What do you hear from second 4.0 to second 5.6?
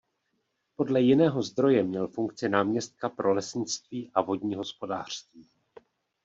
a vodní hospodářství.